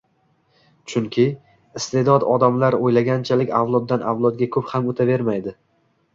[0.93, 1.25] Chunki,
[1.79, 5.57] isteʼdod odamlar o‘ylaganchalik avloddan-avlodga ko‘p ham o‘tavermaydi.